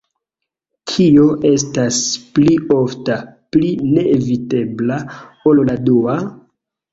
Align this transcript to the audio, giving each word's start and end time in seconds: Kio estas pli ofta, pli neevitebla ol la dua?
Kio 0.91 1.25
estas 1.49 1.99
pli 2.37 2.55
ofta, 2.77 3.19
pli 3.57 3.69
neevitebla 3.99 4.99
ol 5.53 5.63
la 5.69 5.79
dua? 5.93 6.19